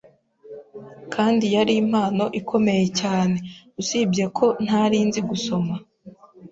[1.13, 5.75] kandi yari impano ikomeye cyane, ariko usibye ko nta rinzi kuyisoma